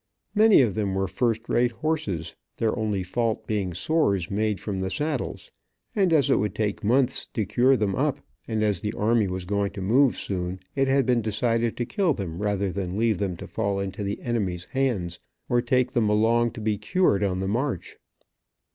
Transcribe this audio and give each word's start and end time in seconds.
Many 0.33 0.61
of 0.61 0.73
them 0.73 0.95
were 0.95 1.07
first 1.07 1.47
rate 1.47 1.73
horses, 1.73 2.35
their 2.57 2.75
only 2.75 3.03
fault 3.03 3.45
being 3.45 3.75
sores 3.75 4.31
made 4.31 4.59
from 4.59 4.79
the 4.79 4.89
saddles, 4.89 5.51
and 5.95 6.11
as 6.11 6.31
it 6.31 6.37
would 6.37 6.55
take 6.55 6.83
months 6.83 7.27
to 7.27 7.45
cure 7.45 7.77
them 7.77 7.93
up, 7.93 8.17
and 8.47 8.63
as 8.63 8.81
the 8.81 8.93
army 8.93 9.27
was 9.27 9.45
going 9.45 9.69
to 9.73 9.81
move 9.83 10.15
soon, 10.17 10.59
it 10.75 10.87
had 10.87 11.05
been 11.05 11.21
decided 11.21 11.77
to 11.77 11.85
kill 11.85 12.15
them 12.15 12.41
rather 12.41 12.71
than 12.71 12.97
leave 12.97 13.19
them 13.19 13.37
to 13.37 13.47
fall 13.47 13.77
into 13.79 14.03
the 14.03 14.19
enemy's 14.21 14.65
hands, 14.65 15.19
or 15.47 15.61
take 15.61 15.91
them 15.91 16.09
along 16.09 16.49
to 16.53 16.61
be 16.61 16.79
cured 16.79 17.23
on 17.23 17.39
the 17.39 17.47
march. 17.47 17.97